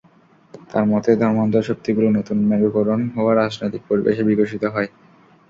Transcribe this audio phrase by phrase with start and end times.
[0.69, 4.89] তার মতে, ধর্মান্ধ শক্তিগুলো নতুন মেরুকরণ হওয়া রাজনৈতিক পরিবেশে বিকশিত হয়।